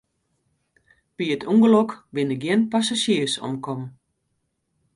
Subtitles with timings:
[1.15, 3.91] By it ûngelok binne gjin passazjiers omkommen.